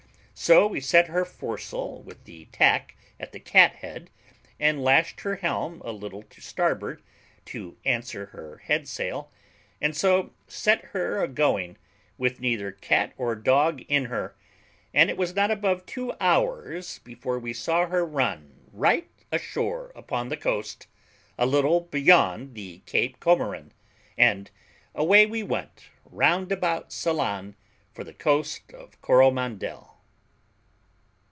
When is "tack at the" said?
2.45-3.39